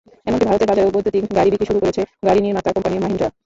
[0.27, 3.29] এমনকি ভারতের বাজারেও বৈদ্যুতিক গাড়ি বিক্রি শুরু করেছে গাড়িনির্মাতা কোম্পানি মাহিন্দ্রা।